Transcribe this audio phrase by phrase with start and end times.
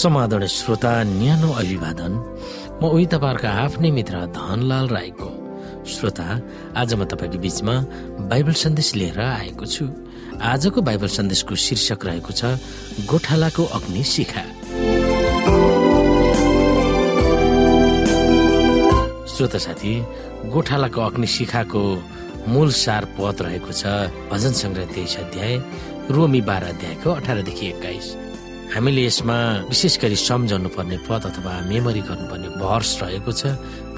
[0.00, 2.12] समाधान श्रोता न्यानो अभिवादन।
[2.80, 5.28] म उही तपाईँहरूको आफ्नै मित्र धनलाल राईको।
[5.84, 6.26] श्रोता
[6.80, 7.74] आज म तपाईँको बिचमा
[8.30, 9.84] बाइबल सन्देश लिएर आएको छु।
[10.40, 12.42] आजको बाइबल सन्देशको शीर्षक रहेको छ
[13.04, 14.44] गोठालाको अग्नि शिखा।
[19.28, 19.92] श्रोता साथी
[20.48, 21.82] गोठालाको अग्नि शिखाको
[22.48, 23.84] मूल सार पद रहेको छ
[24.32, 25.54] भजन सङ्ग्रह तेइस अध्याय
[26.08, 28.06] रोमी बाह्र अध्यायको अठारदेखि एक्काइस।
[28.70, 33.42] हामीले यसमा विशेष गरी सम्झाउनु पर्ने पद अथवा मेमोरी गर्नुपर्ने भर्स रहेको छ।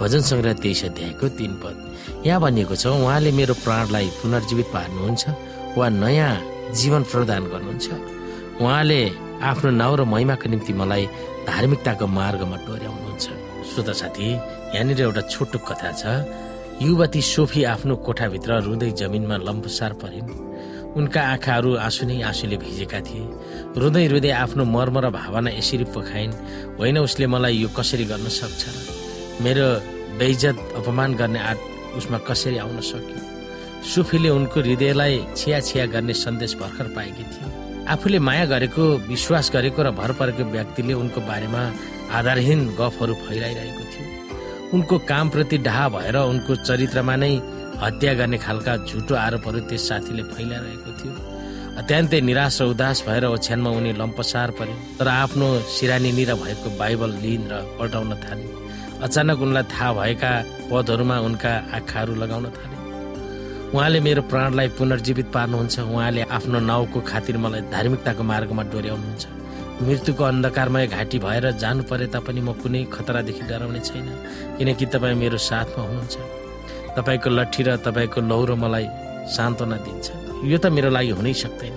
[0.00, 1.76] भजन सङ्ग्रह तेइस अध्यायको तिन पद।
[2.26, 5.22] यहाँ भनिएको छ उहाँले मेरो प्राणलाई पुनर्जीवित पार्नुहुन्छ
[5.76, 6.32] वा नयाँ
[6.72, 7.86] जीवन प्रदान गर्नुहुन्छ।
[8.64, 9.00] उहाँले
[9.44, 11.04] आफ्नो नाउँ र महिमाको निम्ति मलाई
[11.44, 13.26] धार्मिकताको मार्गमा डोर्याउनुहुन्छ।
[13.68, 14.28] श्रोता साथी
[14.72, 16.02] यहाँनिर एउटा छोटो कथा छ।
[16.80, 20.32] युवती सोफी आफ्नो कोठाभित्र रुँदै जमिनमा लम्बसार परिन्।
[20.96, 23.24] उनका आँखाहरू आँसु नै आँसुले भिजेका थिए।
[23.80, 26.32] रुँदै रुँदै आफ्नो मर्म र भावना यसरी पोखाइन्
[26.78, 28.62] होइन उसले मलाई यो कसरी गर्न सक्छ?
[29.40, 29.66] मेरो
[30.20, 31.58] बेइजत अपमान गर्ने आँट
[31.96, 33.18] उसमा कसरी आउन सक्यो?
[33.82, 37.48] सुफीले उनको हृदयलाई छिया छिया गर्ने सन्देश भर्खर पाएकी थिए।
[37.88, 41.62] आफूले माया गरेको विश्वास गरेको र भर परेको व्यक्तिले उनको बारेमा
[42.12, 44.06] आधारहीन गफहरू फैलाइरहेको थियो।
[44.72, 47.34] उनको कामप्रति डाहा भएर उनको चरित्रमा नै
[47.82, 51.12] हत्या गर्ने खालका झुटो आरोपहरू त्यस साथीले फैलाइरहेको थियो।
[51.80, 57.42] अत्यन्तै निराश र उदास भएर ओछ्यानमा उनी लम्पसार परे। तर आफ्नो सिरानीनिर भएको बाइबल लिन
[57.50, 58.44] र पल्टाउन थाले।
[59.02, 60.32] अचानक उनलाई थाहा भएका
[60.70, 62.76] पदहरूमा उनका आँखाहरू लगाउन थाले।
[63.74, 69.24] उहाँले मेरो प्राणलाई पुनर्जीवित पार्नुहुन्छ। उहाँले आफ्नो नाउँको खातिर मलाई धार्मिकताको मार्गमा डोर्याउनुहुन्छ।
[69.82, 74.06] मृत्युको अन्धकारमय घाँटी भएर जानु परे तापनि म कुनै खतरादेखि डराउने छैन।
[74.58, 76.41] किनकि तपाईँ मेरो साथमा हुनुहुन्छ।
[76.96, 78.86] तपाईँको लट्ठी र तपाईँको लौरो मलाई
[79.36, 80.06] सान्त्वना दिन्छ।
[80.50, 81.76] यो त मेरो लागि हुनै सक्दैन।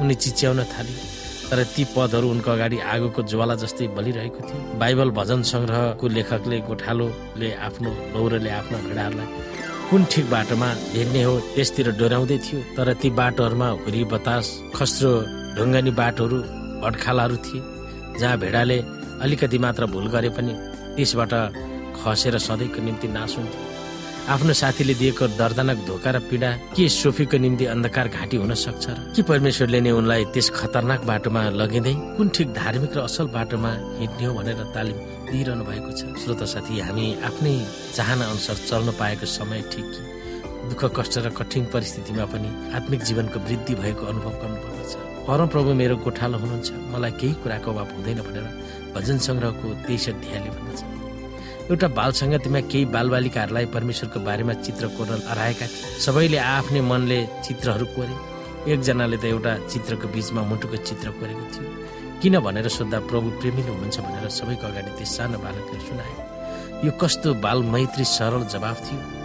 [0.00, 0.94] उनी चिच्याउन थाले
[1.50, 7.48] तर ती पदहरू उनको अगाडि आगोको ज्वाला जस्तै बलिरहेको थियो बाइबल भजन सङ्ग्रहको लेखकले गोठालोले
[7.66, 9.28] आफ्नो लौरोले आफ्नो भेडाहरूलाई
[9.90, 14.46] कुन ठिक बाटोमा हिँड्ने हो त्यसतिर डोर्याउँदै थियो। तर ती बाटोहरूमा हुरी बतास
[14.76, 15.12] खस्रो
[15.56, 16.38] ढुङ्गानी बाटोहरू
[16.82, 17.60] भटखालाहरू थिए
[18.20, 18.78] जहाँ भेडाले
[19.24, 20.52] अलिकति मात्र भुल गरे पनि
[20.96, 21.32] त्यसबाट
[22.00, 23.62] खसेर सधैँको निम्ति नाश हुन्थ्यो
[24.24, 29.12] आफ्नो साथीले दिएको दर्दनाक धोका र पीडा के सोफीको निम्ति अन्धकार घाँटी हुन सक्छ र
[29.12, 34.24] के परमेश्वरले नै उनलाई त्यस खतरनाक बाटोमा लगिँदै कुन ठिक धार्मिक र असल बाटोमा हिँड्ने
[34.24, 34.96] हो भनेर तालिम
[35.28, 36.00] दिइरहनु भएको छ?
[36.24, 37.52] श्रोत साथी हामी आफ्नै
[37.96, 39.88] चाहना अनुसार चल्न पाएको समय ठिक
[40.72, 42.48] दुःख कष्ट र कठिन परिस्थितिमा पनि
[42.80, 44.92] आत्मिक जीवनको वृद्धि भएको अनुभव गर्नुपर्दछ।
[45.28, 48.46] परमप्रभु मेरो गोठालो हुनुहुन्छ। मलाई केही कुराको अभाव हुँदैन भनेर
[48.96, 50.93] भजन सङ्ग्रहको तेइस अध्यायले भन्दछ।
[51.64, 57.86] एउटा बाल सङ्गतिमा केही बालबालिकाहरूलाई परमेश्वरको बारेमा चित्र कोर्न हराएका थिए सबैले आफ्नै मनले चित्रहरू
[57.96, 58.14] कोरे।
[58.72, 61.68] एकजनाले त एउटा चित्रको बिचमा मुटुको चित्र कोरेको थियो।
[62.20, 66.14] किन भनेर सोद्धा प्रभु प्रेमिलो हुनुहुन्छ भनेर सबैको अगाडि त्यो सानो बालकले सुनाए।
[66.84, 69.23] यो कस्तो बाल मैत्री सरल जवाब थियो।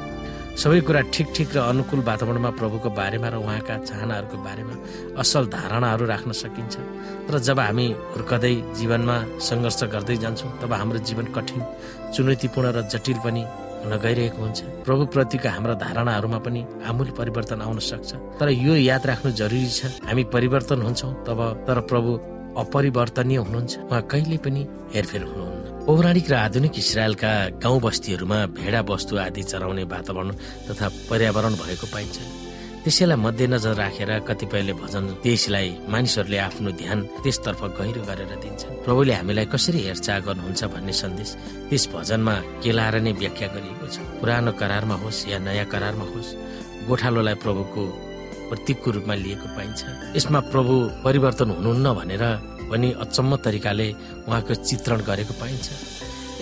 [0.60, 4.76] सबै कुरा ठिक ठिक र अनुकूल वातावरणमा प्रभुको बारेमा र उहाँका चाहनाहरूको बारेमा
[5.24, 6.76] असल धारणाहरू राख्न सकिन्छ।
[7.28, 11.60] तर जब हामी हुर्कदै जीवनमा सङ्घर्ष गर्दै जान्छौँ तब हाम्रो जीवन कठिन
[12.12, 13.44] चुनौतीपूर्ण र जटिल पनि
[13.88, 18.10] हुन गइरहेको हुन्छ। प्रभुप्रतिका हाम्रा धारणाहरूमा पनि आमूल परिवर्तन आउन सक्छ।
[18.40, 19.82] तर यो याद राख्नु जरुरी छ
[20.12, 22.10] हामी परिवर्तन हुन्छौँ तब तर प्रभु
[22.60, 25.49] अपरिवर्तनीय हुनुहुन्छ। उहाँ कहिले पनि हेरफेर हुनुहुन्न।
[25.90, 30.30] पौराणिक र आधुनिक इसरायलका गाउँ बस्तीहरूमा भेडा वस्तु आदि चराउने वातावरण
[30.70, 32.18] तथा पर्यावरण भएको पाइन्छ।
[32.86, 39.46] त्यसैलाई मध्यनजर राखेर कतिपयले भजन त्यसलाई मानिसहरूले आफ्नो ध्यान त्यसतर्फ गहिरो गरेर दिन्छन्। प्रभुले हामीलाई
[39.50, 41.30] कसरी हेरचाह गर्नुहुन्छ भन्ने सन्देश
[41.74, 46.38] त्यस भजनमा केलाएर नै व्याख्या गरिएको छ। पुरानो करारमा होस् या नयाँ करारमा होस्
[46.86, 47.82] गोठालोलाई प्रभुको
[48.50, 49.80] प्रतीकको रूपमा लिएको पाइन्छ।
[50.14, 52.24] यसमा प्रभु परिवर्तन हुनुहुन्न भनेर
[52.70, 53.88] पनि अचम्म तरिकाले
[54.28, 55.68] उहाँको चित्रण गरेको पाइन्छ।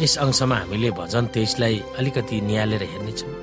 [0.02, 3.34] यस अंशमा हामीले भजन तेइसलाई अलिकति निहालेर हेर्नेछौँ।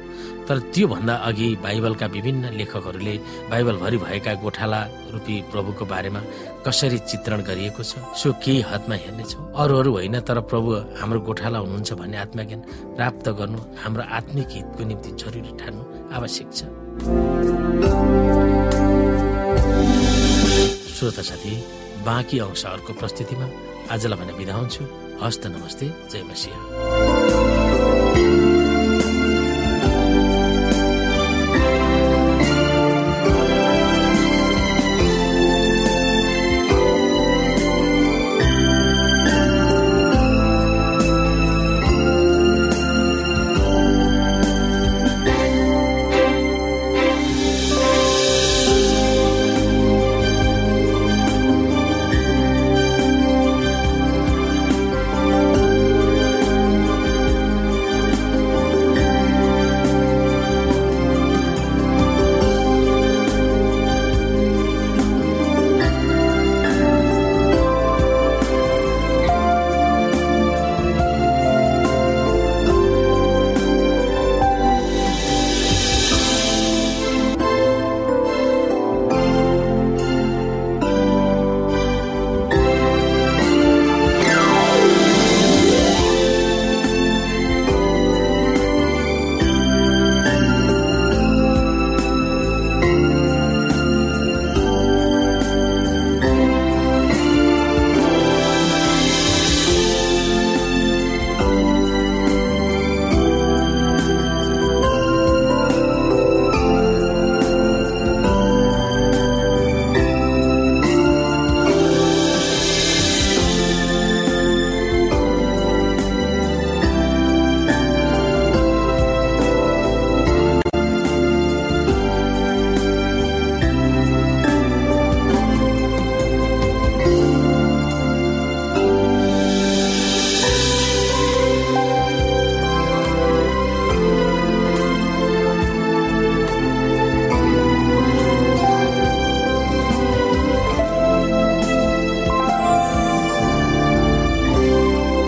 [0.44, 3.14] तर त्योभन्दा अघि बाइबलका विभिन्न लेखकहरूले
[3.50, 4.80] बाइबलभरि भएका गोठाला
[5.12, 6.20] रूपी प्रभुको बारेमा
[6.66, 10.70] कसरी चित्रण गरिएको छ सो केही हदमा हेर्नेछौँ। अरूहरू होइन तर प्रभु
[11.00, 12.60] हाम्रो गोठाला हुनुहुन्छ भन्ने आत्मज्ञान
[12.96, 15.82] प्राप्त गर्नु हाम्रो आत्मिक हितको निम्ति जरुरी ठान्नु
[16.12, 16.60] आवश्यक छ।
[20.92, 21.52] श्रोता साथी
[22.04, 23.46] बाँकी अंशहरूको प्रस्तुतिमा
[23.94, 24.84] आजलाई भने बिदा हुन्छु।
[25.22, 27.13] हस्त नमस्ते जय मसिंह।